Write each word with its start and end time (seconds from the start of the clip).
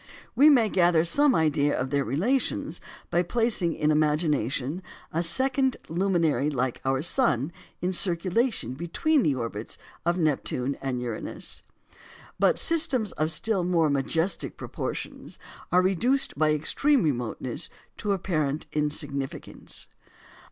We 0.35 0.49
may 0.49 0.67
gather 0.67 1.03
some 1.03 1.35
idea 1.35 1.79
of 1.79 1.91
their 1.91 2.03
relations 2.03 2.81
by 3.11 3.21
placing 3.21 3.75
in 3.75 3.91
imagination 3.91 4.81
a 5.13 5.21
second 5.21 5.77
luminary 5.89 6.49
like 6.49 6.81
our 6.83 7.03
sun 7.03 7.51
in 7.83 7.93
circulation 7.93 8.73
between 8.73 9.21
the 9.21 9.35
orbits 9.35 9.77
of 10.03 10.17
Neptune 10.17 10.75
and 10.81 10.99
Uranus. 10.99 11.61
But 12.39 12.57
systems 12.57 13.11
of 13.11 13.29
still 13.29 13.63
more 13.63 13.91
majestic 13.91 14.57
proportions 14.57 15.37
are 15.71 15.83
reduced 15.83 16.35
by 16.35 16.51
extreme 16.51 17.03
remoteness 17.03 17.69
to 17.97 18.13
apparent 18.13 18.65
insignificance. 18.73 19.87